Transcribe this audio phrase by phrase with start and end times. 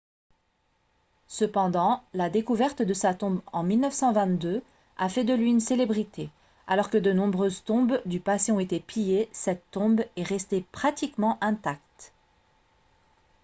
[1.27, 4.63] cependant la découverte de sa tombe en 1922
[4.97, 6.31] a fait de lui une célébrité
[6.65, 11.37] alors que de nombreuses tombes du passé ont été pillées cette tombe est restée pratiquement
[11.39, 12.13] intacte